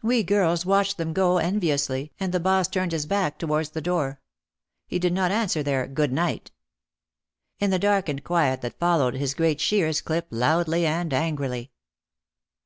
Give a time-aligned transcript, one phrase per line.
[0.00, 4.22] We girls watched them go enviously and the boss turned his back towards the door.
[4.86, 6.50] He did not answer their "Good night."
[7.58, 11.70] In the dark and quiet that followed his great shears clipped loudly and angrily.